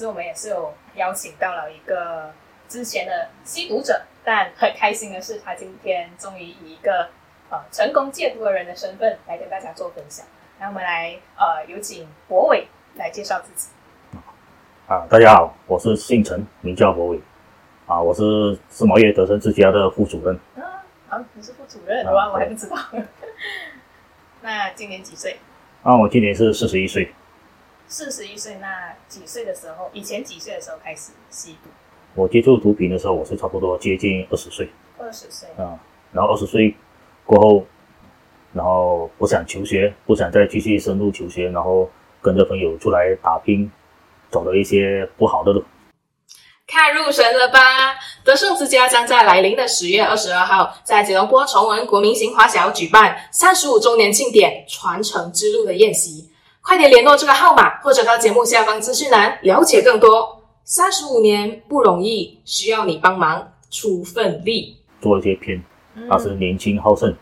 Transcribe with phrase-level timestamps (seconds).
[0.00, 2.32] 次我们也是有邀请到了一个
[2.66, 7.10] 之前的吸毒者，但很开心的是，他今天终于以一个
[7.50, 10.24] 呃成功戒毒的人的身份来跟大家做分享。
[10.58, 13.68] 那我们来呃有请博伟来介绍自己。
[14.86, 17.20] 啊，大家好，我是姓陈，名叫博伟。
[17.84, 20.34] 啊，我是世贸业德生之家的副主任。
[20.56, 20.80] 啊，
[21.10, 22.76] 啊，你是副主任，哇，我还不知道。
[24.40, 25.36] 那今年几岁？
[25.82, 27.12] 啊，我今年是四十一岁。
[27.92, 29.90] 四十一岁，那几岁的时候？
[29.92, 31.68] 以前几岁的时候开始吸毒？
[32.14, 34.70] 我接触毒品的时候，我是差不多接近二十岁。
[34.96, 35.48] 二十岁。
[35.58, 35.76] 啊，
[36.12, 36.72] 然后二十岁
[37.26, 37.66] 过后，
[38.52, 41.90] 然后不想求学，不想再继续深入求学，然后
[42.22, 43.68] 跟着朋友出来打拼，
[44.30, 45.64] 走了一些不好的路。
[46.68, 47.96] 看入神了吧！
[48.22, 56.29] 德胜之家将在来临的十月二十二号，在吉隆坡崇文国民型华小举办三十五周年庆典传承之路的宴席。
[56.62, 60.42] 快点联络这个号码，或者到节目下方资讯栏了解更多。
[60.62, 65.60] 三十五年不容易，需要你帮忙出份力，做一些偏。
[66.08, 67.12] 当时年轻好胜，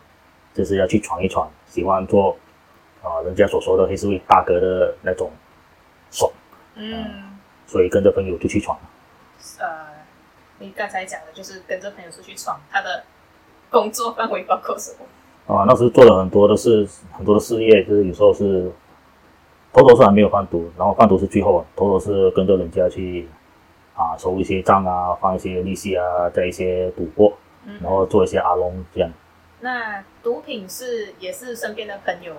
[0.53, 2.36] 就是要去闯一闯，喜欢做
[3.03, 5.30] 啊，人家所说的黑社会大哥的那种
[6.11, 6.30] 爽。
[6.75, 8.78] 嗯，所以跟着朋友就去闯。
[9.61, 9.67] 呃，
[10.58, 13.05] 你刚才讲的就是跟着朋友出去闯，他的
[13.70, 15.55] 工作范围包括什么？
[15.55, 18.70] 啊，那时做了很多的事，很多的事业，就是有时候是。
[19.72, 23.28] 头头是还没有贩毒，然后贩毒是最后，头头是跟着人家去
[23.94, 27.33] 啊收一些账啊，放一些利息啊，在一些赌博，
[27.80, 29.11] 然后做一些阿龙这样。
[29.61, 32.33] 那毒品是也是身边的朋友，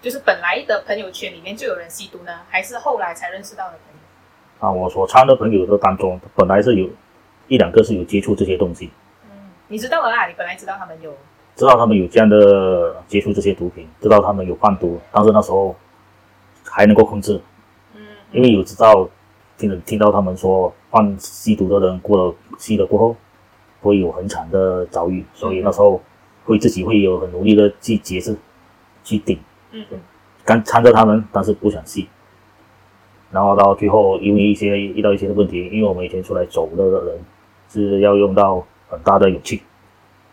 [0.00, 4.66] 就是本来的朋友圈里面就有人吸毒呢，还是后来才认识到的朋友？
[4.66, 6.88] 啊，我所参的朋友的当中，本来是有
[7.48, 8.90] 一两个是有接触这些东西。
[9.24, 9.30] 嗯，
[9.68, 11.12] 你知道了啦，你本来知道他们有，
[11.56, 15.74] 知道他们有这样的接触这些毒品，知道他们有贩毒，但是那时候。
[16.76, 17.40] 还能够控制，
[17.94, 19.08] 嗯，因为有知道，
[19.56, 23.16] 听听到他们说，犯吸毒的人过了吸了过后，
[23.80, 25.98] 会有很惨的遭遇，所以那时候
[26.44, 28.36] 会自己会有很努力的去节制，
[29.02, 29.38] 去顶，
[29.70, 29.82] 嗯。
[29.90, 29.98] 嗯，
[30.44, 32.06] 刚参着他们，但是不想吸，
[33.30, 37.18] 然后到最后因为一些遇到一些的问题，因为我们以前出来走的人
[37.70, 39.62] 是要用到很大的勇气，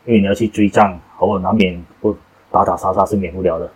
[0.04, 2.14] 因为你要去追账，偶尔难免不
[2.52, 3.72] 打打杀杀是免不了的。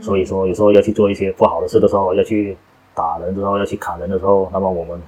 [0.00, 2.56] 所以说，有时候要去做一些不好的事的时候，要去
[2.94, 5.00] 打人的时候，要去砍人的时候，那么我们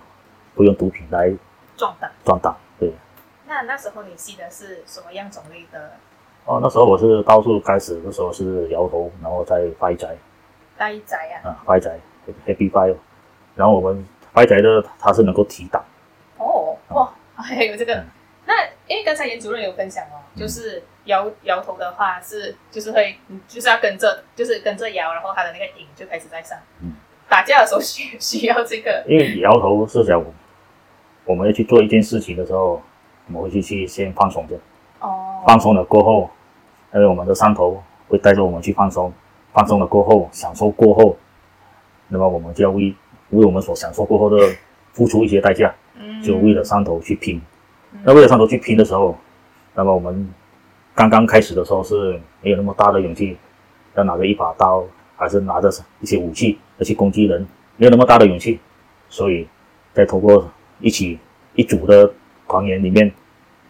[0.56, 1.33] 会用毒品来
[1.77, 2.11] 壮胆。
[2.25, 2.93] 壮胆，对。
[3.47, 5.91] 那那时候你吸的是什么样种类的？
[6.45, 10.17] 哦，那时候我是到处开始的时候是摇头，然后再发宅。
[10.77, 11.50] 发宅啊？
[11.50, 11.99] 啊，发宅
[12.47, 12.97] ，Happy Five。
[13.55, 15.84] 然后我们发宅的，它是能够提档。
[16.39, 18.03] 哦，哇，还有这个。
[18.47, 18.55] 那
[18.91, 20.83] 因为刚才严主任有分享哦，就是。
[21.06, 23.17] 摇摇头的话是，就是会，
[23.49, 26.56] 就是要跟着，就是跟着摇，然后他的那个瘾就开始在上。
[26.83, 26.93] 嗯，
[27.27, 29.03] 打架的时候需 需要这个。
[29.09, 30.23] 因为摇头是讲，
[31.25, 32.81] 我们要去做一件事情的时候，
[33.27, 34.55] 我们会去去先放松的。
[35.00, 35.43] 哦。
[35.47, 36.31] 放松了过后，
[36.93, 39.11] 因为我们的上头会带着我们去放松，
[39.55, 41.17] 放松了过后，享受过后，
[42.09, 42.95] 那么我们就要为
[43.31, 44.37] 为我们所享受过后的
[44.93, 45.75] 付出一些代价。
[45.95, 46.23] 嗯。
[46.23, 47.41] 就为了上头去拼。
[48.05, 49.17] 那为了上头去拼的时候，
[49.75, 50.28] 那么我们。
[50.93, 53.34] 刚刚开始的时候是没有那么大的勇气，
[53.95, 54.84] 要拿着一把刀，
[55.17, 57.47] 还是拿着一些武器要去攻击人，
[57.77, 58.61] 没有那么大的勇气。
[59.09, 59.49] 所以，
[59.95, 60.50] 在通过
[60.81, 61.19] 一起
[61.55, 62.12] 一组的
[62.47, 63.11] 狂言里面，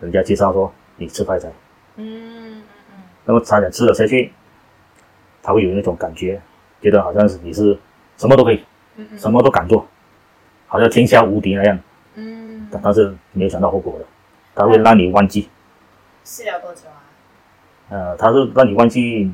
[0.01, 1.53] 人家介绍说你吃快餐，
[1.97, 4.33] 嗯嗯嗯，那么差点吃了下去，
[5.41, 6.41] 他会有那种感觉，
[6.81, 7.79] 觉得好像是你是
[8.17, 8.61] 什么都可以，
[9.19, 9.87] 什么都敢做，
[10.67, 11.83] 好像天下无敌那样，嗯，
[12.71, 14.05] 但但是没有想到后果的，
[14.55, 15.49] 他会让你忘记。
[16.23, 17.03] 吸了多久啊？
[17.89, 19.33] 呃，他是让你忘记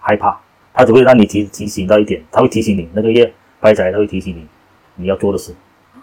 [0.00, 0.38] 害怕，
[0.74, 4.46] 他只会让你提提醒到一点，他会提醒你那个月白仔，他会提醒你
[4.96, 5.54] 你要做的事，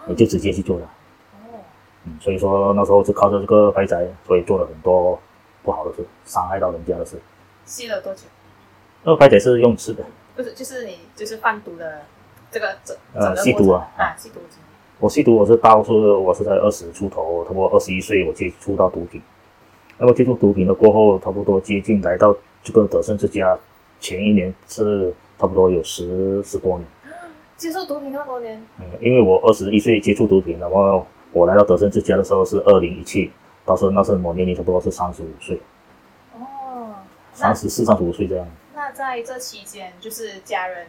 [0.06, 0.90] 你就直接去做了。
[1.34, 1.60] 哦，
[2.04, 5.20] 嗯，所以说那时候就靠着这个白仔，所以做了很多
[5.62, 7.20] 不好的事，伤害到人家的事。
[7.64, 8.22] 吸了多久？
[9.04, 10.04] 那个白仔是用吃的，
[10.34, 12.02] 不是，就是你就是贩毒的
[12.50, 14.40] 这个整呃吸毒啊啊吸毒。
[15.00, 19.22] 我吸毒我是大是我是在二十出头，差不多二十一岁我接触到毒品。
[19.96, 22.34] 那么接触毒品了过后，差不多接近来到
[22.64, 23.56] 这个德胜之家，
[24.00, 26.84] 前一年是差不多有十十多年。
[27.56, 28.60] 接触毒品那么多年？
[28.80, 33.30] 嗯，因为我二十一岁接触毒品，然后我来到德胜之家的时候是二零一七，
[33.64, 35.60] 到时候那时候我年龄差不多是三十五岁。
[36.36, 36.94] 哦，
[37.32, 38.44] 三十四、三十五岁这样。
[38.74, 40.86] 那在这期间，就是家人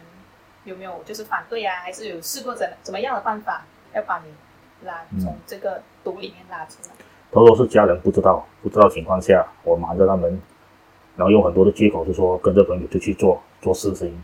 [0.64, 3.64] 有没有就是反对啊，还是有试过怎怎么样的办法
[3.94, 6.94] 要把你拉从这个毒里面拉出来？
[7.30, 10.40] 都都是家人不知道，不知道情况下，我瞒着他们，
[11.16, 14.20] 然后用很多的借口，就说跟着朋友就去做做事情，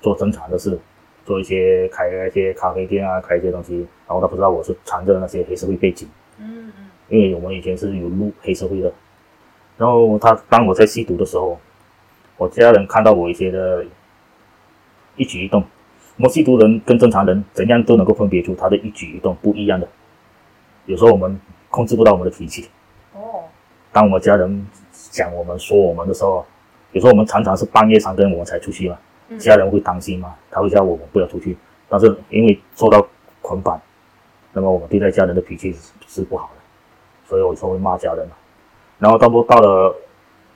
[0.00, 0.78] 做正常的事，
[1.24, 8.92] 做一些开一些咖啡店啊，开一些东西，然后他不知道我是藏着那些黑社会背景，嗯嗯，因为我们以前是有入黑社会的，
[9.76, 11.60] 然后他当我在吸毒的时候，
[12.36, 13.84] 我家人看到我一些的
[15.14, 15.62] 一举一动，
[16.18, 19.88] 我们吸毒人跟正常人怎样都能够分别出他的一举一动不一样的，
[20.86, 22.68] 有时候我们控制不到我们的脾气，
[23.14, 23.44] 哦，
[23.92, 24.66] 当我们家人
[25.12, 26.44] 讲我们说我们的时候，
[26.90, 28.98] 有时候我们常常是半夜三更我们才出去嘛。
[29.38, 30.34] 家人会担心嘛？
[30.50, 31.56] 他会叫我们不要出去，
[31.88, 33.06] 但是因为受到
[33.40, 33.80] 捆绑，
[34.52, 35.72] 那么我们对待家人的脾气
[36.08, 38.34] 是不好的，所以我说会骂家人嘛。
[38.98, 39.94] 然后到不到了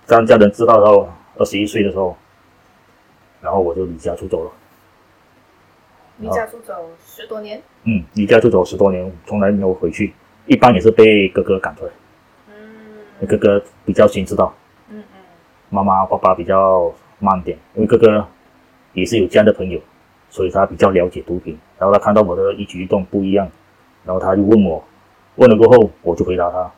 [0.08, 1.06] 让家人知道到
[1.36, 2.16] 二十一岁的时候，
[3.40, 4.50] 然后我就离家出走了。
[6.18, 7.62] 离家出走十多年？
[7.84, 10.12] 嗯，离家出走十多年，从来没有回去，
[10.46, 11.92] 一般也是被哥哥赶出来。
[12.48, 14.54] 嗯，哥哥比较先知道。
[14.88, 15.18] 嗯嗯。
[15.70, 18.26] 妈妈爸爸比较慢点，因为哥哥。
[18.94, 19.80] 也是有这样的朋友，
[20.28, 21.58] 所以他比较了解毒品。
[21.78, 23.48] 然后他看到我的一举一动不一样，
[24.04, 24.84] 然后他就问我，
[25.36, 26.70] 问了过后，我就回答他，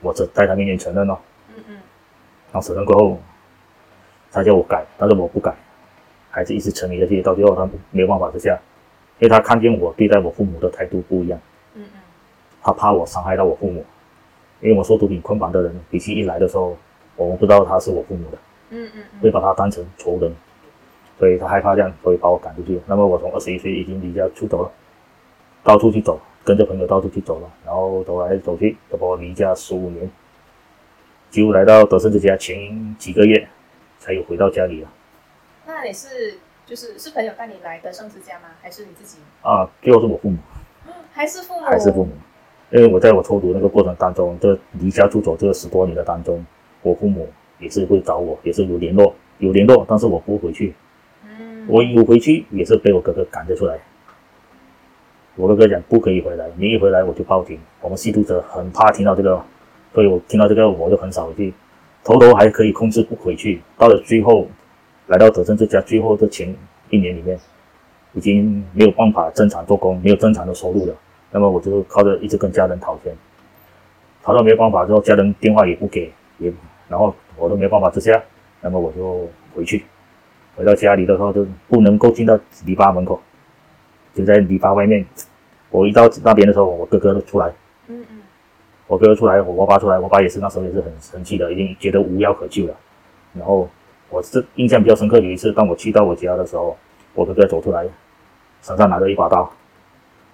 [0.00, 1.16] 我只在他面前承认了。
[1.54, 1.74] 嗯嗯。
[2.50, 3.16] 然后承认过后，
[4.32, 5.54] 他叫我改，但是我不改，
[6.32, 7.22] 还是一直沉迷下去。
[7.22, 8.58] 到最后他没有办法之下，
[9.18, 11.40] 因为他看见我对待我父母的态度不一样。
[11.74, 12.00] 嗯嗯。
[12.62, 13.84] 他怕我伤害到我父母，
[14.60, 16.76] 因为我说毒品捆绑的人，脾气一来的时候，
[17.16, 18.38] 我们不知道他是我父母的。
[18.70, 19.02] 嗯嗯。
[19.20, 20.32] 会把他当成仇人。
[21.18, 22.80] 所以他害怕这样，所以把我赶出去。
[22.86, 24.72] 那么我从二十一岁已经离家出走了，
[25.62, 30.10] 到处去走，跟着朋友到处去走了，然后走来走去，都把我离家十五年，
[31.30, 33.46] 就来到德胜之家前几个月，
[34.00, 34.88] 才有回到家里了。
[35.64, 38.48] 那你是就是是朋友带你来德胜之家吗？
[38.62, 39.18] 还是你自己？
[39.42, 40.38] 啊，最后是我父母。
[41.12, 41.66] 还是父母？
[41.66, 42.12] 还是父母？
[42.70, 46.44] 因为我在我抽毒那个过程当中，这离家出走这十多年的当中，
[46.80, 47.28] 我父母
[47.58, 50.74] 也是会找我，也是有联络，有联络，但是我不回去。
[51.68, 53.78] 我有回去也是被我哥哥赶着出来。
[55.36, 57.58] 我哥哥讲不可以回来，你一回来我就报警。
[57.80, 59.42] 我们吸毒者很怕听到这个，
[59.92, 61.52] 所以我听到这个我就很少回去。
[62.02, 64.48] 头头还可以控制不回去，到了最后，
[65.12, 66.48] 来到德胜这家最后的前
[66.88, 67.38] 一年里面，
[68.14, 70.94] 已经没有办法正常做工，没有正常的收入了。
[71.30, 73.14] 那么我就靠着一直跟家人讨钱，
[74.22, 76.50] 讨到没有办法之后，家人电话也不给，也
[76.88, 78.22] 然后我都没有办法之下，
[78.62, 79.84] 那么我就回去。
[80.56, 83.20] 回到家里的时候，就不能够进到篱笆门口，
[84.14, 85.04] 就在篱笆外面。
[85.68, 87.52] 我一到那边的时候，我哥哥出来，
[87.88, 88.22] 嗯嗯，
[88.86, 92.74] 我哥哥出来，我爸出来，我爸也是那时候也是很生气的，已经觉得无药可救了。
[93.34, 93.68] 然后
[94.12, 96.76] 我是印象比较深刻，有一次当我去到我家的时候，
[97.14, 97.88] 我哥哥走出来，
[98.60, 99.50] 身上拿着一把刀，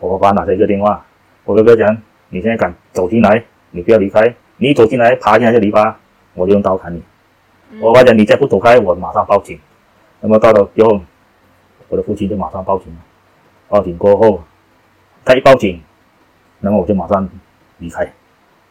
[0.00, 1.06] 我爸爸拿着一个电话。
[1.44, 1.96] 我哥哥讲
[2.28, 5.94] ：“你现在敢走进来，你不要离开，你一走进来爬进来这篱笆，
[6.34, 7.00] 我就用刀砍你。”
[7.80, 9.56] 我爸讲：“你再不走开，我马上报警。”
[10.20, 11.00] 那么到了之后，
[11.88, 12.98] 我的父亲就马上报警了。
[13.68, 14.42] 报警过后，
[15.24, 15.80] 他一报警，
[16.58, 17.28] 那么我就马上
[17.78, 18.12] 离开，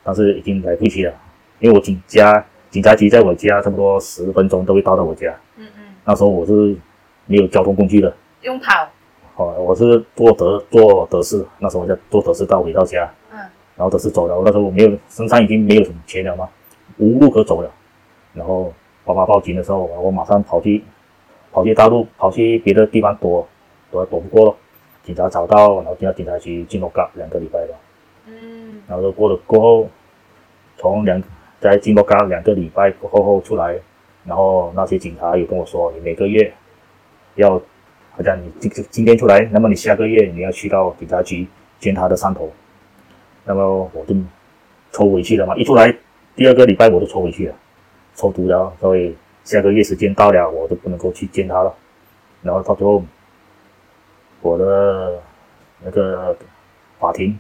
[0.04, 1.14] 但是已经来不及了，
[1.60, 2.46] 因为我警家
[2.78, 5.36] 警察局在我家差不多十分钟都会到到我家。
[5.56, 5.96] 嗯嗯。
[6.06, 6.78] 那时候我是
[7.26, 8.88] 没有交通工具的，用跑。
[9.36, 13.12] 哦，我是坐德坐德士，那时候我在坐德士到回到家。
[13.32, 13.40] 嗯。
[13.76, 16.48] 然后德士走了，我那时候我没有身上已经没有什么钱了嘛，
[17.00, 17.72] 无路可走了。
[18.36, 18.72] 然后
[19.04, 20.84] 爸爸报警的时候，我马上跑去。
[21.52, 23.48] 跑去大陆，跑去别的地方躲，
[23.90, 24.56] 躲躲不过了。
[25.02, 27.74] 警察找到，然后进到警察局进了岗两个礼拜吧。
[28.28, 28.84] 嗯。
[28.88, 29.90] 然后过了过后，
[30.78, 31.20] 从两
[31.60, 33.78] 在进落岗两个礼拜过后后出来，
[34.26, 36.54] 然后那些警察有跟我说，你每个月
[37.36, 37.60] 要，
[38.12, 41.48] 好像你今今天出来，那么你下个月你要去到警察局
[41.80, 42.52] 见他的上头。
[43.46, 44.16] 那么我就
[44.92, 45.96] 抽回去了嘛，一出来
[46.36, 47.56] 第二个礼拜我就抽回去了，
[48.16, 49.16] 抽毒了，所以。
[49.48, 51.74] 下个月时间到了，我都不能够去见他了。
[52.42, 53.02] 然后到最后，
[54.42, 55.22] 我的
[55.82, 56.36] 那个
[57.00, 57.40] 法庭，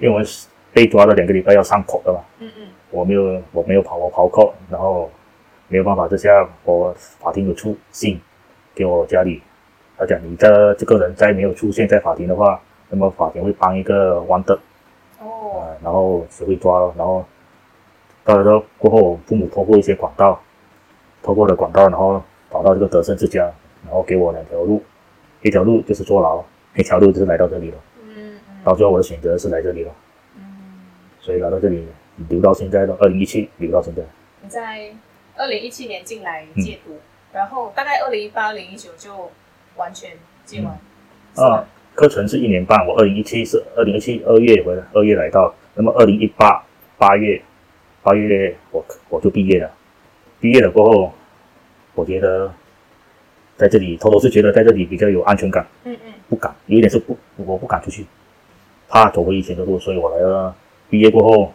[0.00, 0.24] 因为
[0.72, 2.20] 被抓了两个礼拜要上口的嘛。
[2.38, 2.68] 嗯嗯。
[2.90, 5.10] 我没有，我没有跑，我跑课，然后
[5.68, 8.20] 没有办法之下，我法庭有出信
[8.74, 9.42] 给我家里，
[9.96, 14.58] 他讲你的这个人再没有出现在法庭的话，那么法庭会帮一个弯的。
[15.20, 15.66] 哦。
[15.82, 17.24] 然后谁会抓了，然后
[18.24, 20.40] 到了过后，父母通过一些管道。
[21.22, 23.42] 通过了管道，然后跑到这个德胜之家，
[23.84, 24.82] 然后给我两条路，
[25.42, 26.42] 一条路就是坐牢，
[26.74, 27.76] 一条路就是来到这里了。
[28.02, 28.40] 嗯嗯。
[28.64, 29.92] 到最后我的选择是来这里了。
[31.20, 31.24] 嗯。
[31.24, 31.86] 所以来到这里
[32.28, 34.02] 留到现在到二零一七留到现在。
[34.42, 34.90] 你在
[35.36, 36.98] 二零一七年进来戒毒，
[37.32, 39.30] 然后大概二零一八、二零一九就
[39.76, 40.10] 完全
[40.44, 40.78] 戒完。
[41.36, 46.64] 啊，课程是一年半，我二零一七是二零一七二月回来，二月来到，那么二零一八
[46.98, 47.40] 八月
[48.02, 49.70] 八月我我就毕业了。
[50.40, 51.12] 毕业了过后，
[51.94, 52.52] 我觉得
[53.56, 55.66] 在这里偷偷是觉得在这里比较有安全感。
[55.84, 56.12] 嗯嗯。
[56.28, 58.06] 不敢，有一点是不，我不敢出去，
[58.88, 60.54] 怕走回以前的路，所以我来了。
[60.90, 61.52] 毕业过后，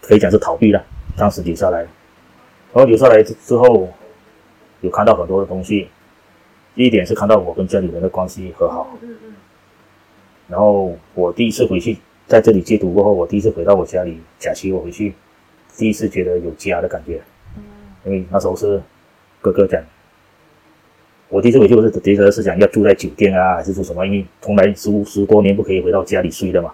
[0.00, 0.82] 可以讲是逃避了，
[1.16, 1.80] 暂时留下来。
[2.72, 3.88] 然后留下来之之后，
[4.80, 5.88] 有看到很多的东西。
[6.74, 8.98] 第一点是看到我跟家里人的关系和好。
[10.48, 15.14] 然后我第一次回去，在这里戒毒过后，我第一次回到我家里，假期我回去，
[15.76, 17.20] 第一次觉得有家的感觉。
[18.04, 18.82] 因为那时候是
[19.40, 19.82] 哥哥讲。
[21.28, 24.06] 我第一次回去，我是第一是想要住在酒店啊，还是住什么？
[24.06, 26.72] 因为从来十十多年不可以回到家里睡的嘛。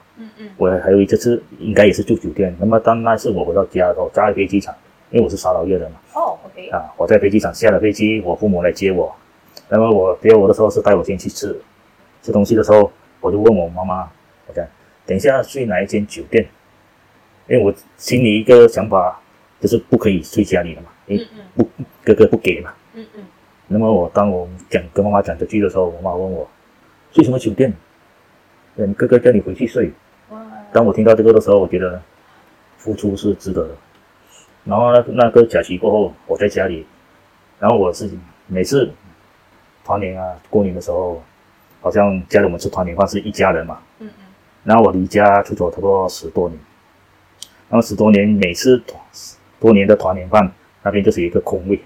[0.57, 2.55] 我还有一次应该也是住酒店。
[2.59, 4.75] 那么当那次我回到家的时候，在飞机场，
[5.11, 5.97] 因为我是沙劳越的嘛。
[6.15, 6.69] 哦，OK。
[6.69, 9.15] 啊，我在飞机场下了飞机，我父母来接我。
[9.69, 11.59] 那么我接我的时候是带我先去吃
[12.23, 14.11] 吃东西的时候，我就问我妈妈，
[14.47, 14.67] 我讲
[15.07, 16.47] 等一下睡哪一间酒店？
[17.49, 19.21] 因为我心里一个想法
[19.61, 21.69] 就是不可以睡家里的嘛，因为不
[22.05, 22.73] 哥哥不给嘛。
[22.95, 23.25] 嗯嗯。
[23.69, 26.49] 那么我当我讲跟妈妈讲这句的时候，我妈问我
[27.11, 27.73] 睡什么酒店？
[28.77, 29.93] 嗯哥哥叫你回去睡。
[30.73, 32.01] 当我听到这个的时候，我觉得
[32.79, 33.75] 付出是值得的。
[34.65, 36.87] 然后那那个假期过后，我在家里，
[37.59, 38.11] 然后我是
[38.47, 38.91] 每次
[39.85, 41.23] 团年啊过年的时候，
[41.81, 43.79] 好像家里我们吃团年饭是一家人嘛。
[43.99, 44.25] 嗯嗯。
[44.65, 46.59] 然后我离家出走差不多十多年，
[47.69, 48.83] 然后十多年每次
[49.61, 50.51] 多年的团年饭
[50.83, 51.79] 那边就是一个空位。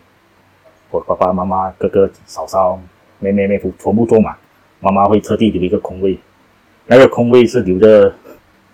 [0.90, 2.80] 我爸爸妈妈、哥哥、嫂嫂、
[3.18, 4.36] 妹妹、妹夫全部坐满，
[4.78, 6.16] 妈妈会特地留一个空位，
[6.86, 8.14] 那个空位是留着，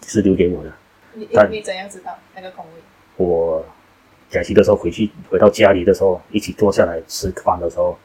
[0.06, 0.72] 是留给我的。
[1.14, 2.80] 你你怎样知道那个空位？
[3.16, 3.64] 我
[4.30, 7.98] 假期的时候回去，回到家里的时候，一起坐下来吃饭的时候，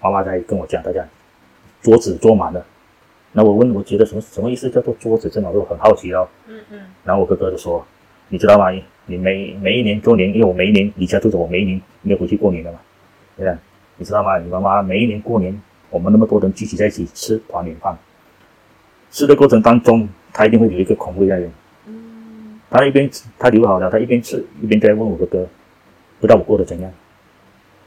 [0.00, 1.06] 妈妈在跟我讲，大家
[1.82, 2.64] 桌子坐满了。
[3.32, 4.68] 那我问，我觉得什么什么意思？
[4.68, 6.28] 叫做桌子这么多，很好奇哦。
[6.46, 6.80] 嗯嗯。
[7.02, 7.84] 然后我哥哥就说
[8.28, 8.70] ：“你知道吗？
[9.06, 12.78] 你每每一年过年，因为我每一年离家出走，我每一年没有回去过年的嘛。”
[13.36, 13.58] 对呀，
[13.96, 14.38] 你知道吗？
[14.38, 17.96] 你妈妈每一年过年，我们那么多人聚集在一起吃团圆饭，
[19.12, 21.52] 吃的过程当中，他一定会留一个空位在那边。
[22.70, 25.46] 他一边他留好了，他一边吃一边在问我哥哥，
[26.18, 26.90] 不知道我过得怎样？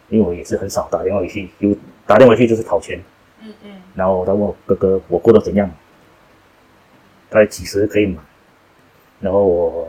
[0.10, 3.04] 因为我也是很少打电话回去，有打电话回去就是讨钱。
[3.42, 3.72] 嗯嗯。
[3.96, 5.68] 然后他问我哥哥我过得怎样？
[7.28, 8.22] 大概几时可以买？
[9.20, 9.88] 然后我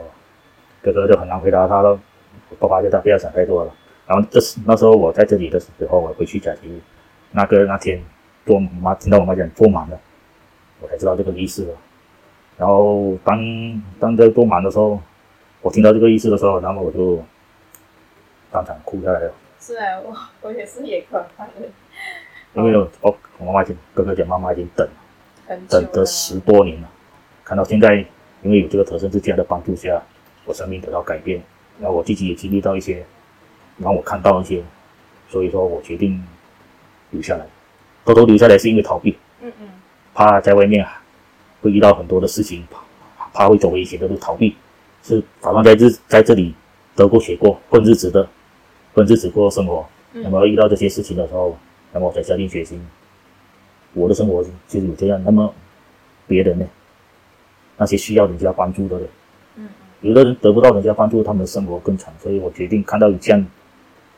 [0.82, 2.00] 哥哥就很难回答他了，
[2.58, 3.74] 爸爸叫他不要想太多了。
[4.06, 6.80] 然后这是那时候我在这里的时候，我回去假期，
[7.32, 8.02] 那个那天
[8.46, 10.00] 坐妈听到我妈讲坐满了，
[10.80, 11.74] 我才知道这个意思了。
[12.58, 15.00] 然后当当这坐满的时候，
[15.60, 17.22] 我听到这个意思的时候，然后我就
[18.50, 19.32] 当场哭下来了。
[19.60, 21.28] 是啊，我我也是也哭了。
[22.54, 24.88] 因为我我妈妈讲哥哥讲妈妈已经等
[25.68, 26.88] 等了十多年了，
[27.44, 27.96] 看到现在，
[28.42, 30.02] 因为有这个特生之家的帮助下，
[30.44, 31.42] 我生命得到改变，
[31.78, 33.04] 然后我自己也经历到一些。
[33.78, 34.64] 然后我看到一些，
[35.28, 36.24] 所以说我决定
[37.10, 37.44] 留下来。
[38.06, 39.68] 偷偷留下来是因为逃避，嗯嗯，
[40.16, 41.02] 怕在外面啊
[41.60, 42.64] 会遇到很多的事情，
[43.18, 44.56] 怕怕会走危险的路，逃避
[45.02, 46.54] 是打算在这在这里
[46.94, 48.26] 得过且过混日子的，
[48.94, 49.86] 混日子过生活。
[50.14, 51.58] 那么遇到这些事情的时候，
[51.92, 52.80] 那么我才下定决心，
[53.92, 55.22] 我的生活就是有这样。
[55.22, 55.52] 那么
[56.26, 56.66] 别人呢？
[57.76, 59.08] 那些需要人家帮助的人，
[59.56, 59.68] 嗯，
[60.00, 62.14] 有的人得不到人家帮助，他们的生活更惨。
[62.22, 63.46] 所以我决定看到有这样。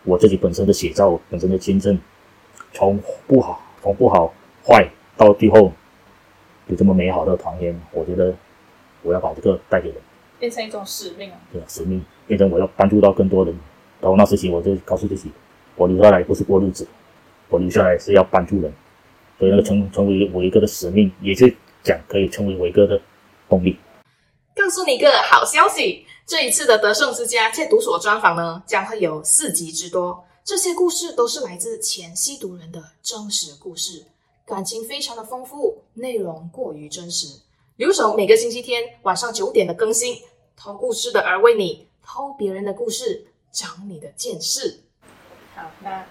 [0.05, 1.99] 我自己本身的写照，本身的见证，
[2.73, 4.33] 从不好，从不好
[4.65, 5.73] 坏到最后
[6.69, 8.35] 有这么美好的团圆，我觉得
[9.03, 9.97] 我要把这个带给人，
[10.39, 11.37] 变成一种使命啊！
[11.53, 13.55] 对，使命变成我要帮助到更多人。
[14.01, 15.31] 然后那时起我就告诉自己，
[15.75, 16.87] 我留下来不是过日子，
[17.49, 18.73] 我留下来是要帮助人。
[19.39, 23.01] 所以那个成成为我一个的使命，也是讲可以成为我一个的
[23.49, 23.79] 动力。
[24.55, 26.05] 告诉你一个好消息。
[26.27, 30.27] 这一次的德胜之家戒毒所专访呢，将会有四集之多。
[30.45, 34.05] 这些故事都是来自前吸毒人的真实故事，
[34.49, 37.41] 感情非常的丰富，内容过于真实。
[37.77, 40.23] 留守每个星期天晚上九点的更新，
[40.57, 44.81] 偷故事的而为你偷别人的故事，长你的见识。
[45.55, 46.07] 好，那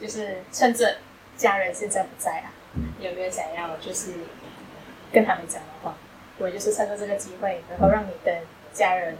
[0.00, 0.96] 就是趁着
[1.36, 2.50] 家人现在不在啊，
[2.98, 4.12] 有没有想要就是
[5.12, 5.96] 跟他们讲的话？
[6.38, 8.40] 我就是趁着这个机会，然后让你的
[8.72, 9.16] 家人。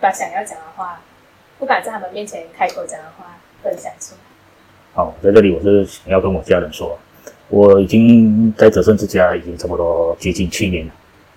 [0.00, 1.02] 把想要讲的话，
[1.58, 4.20] 不敢在他们面前开口讲的话分享出来。
[4.94, 6.96] 好，在这里我是想要跟我家人说，
[7.48, 10.92] 我已经在泽胜之家已经差不多接近七年了。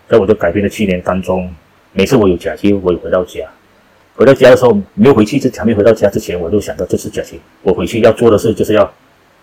[0.09, 1.53] 在我的改变的七年当中，
[1.93, 3.49] 每次我有假期，我有回到家。
[4.13, 8.93] 回到家的时候，没有回去之前，没回到家之前，我就想到这次假期，我回去要做的事就是要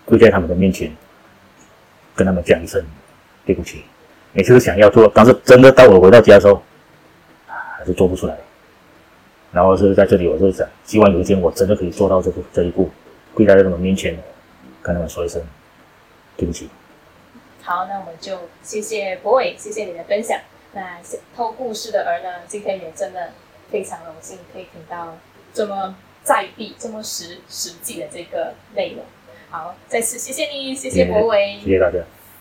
[0.05, 0.91] 跪在他们的面前，
[2.15, 2.81] 跟他们讲一声
[3.45, 3.81] 对不起。
[4.31, 6.61] 每次都想要做，但是真的到我回到家的时候，
[7.47, 8.37] 还是做不出来。
[9.51, 12.87] 然后是在这里，我就想，希望有一天我真的可以做到这个这一步，
[13.33, 14.15] 跪在他们面前，
[14.83, 15.41] 跟他们说一声
[16.39, 16.69] 对不起。
[17.61, 20.39] 好，那我们就谢谢博伟，谢谢你的分享。
[20.71, 20.99] 那
[21.35, 23.33] 偷故事的儿呢，今天也真的
[23.69, 25.17] 非常荣幸可以听到
[25.53, 29.03] 这么在地、这么实实际的这个内容。
[29.49, 31.97] 好，再次谢谢你，谢谢博伟，谢谢大家。